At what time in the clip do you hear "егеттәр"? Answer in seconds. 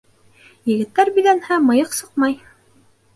0.69-1.11